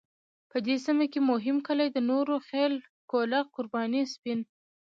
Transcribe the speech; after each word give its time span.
په 0.51 0.57
دې 0.65 0.75
سیمه 0.85 1.05
کې 1.11 1.19
مهم 1.31 1.57
کلی 1.67 1.87
د 1.91 1.97
نوره 2.09 2.35
خیل، 2.49 2.73
کولک، 3.11 3.45
قرباني، 3.55 4.01
سپین. 4.13 4.39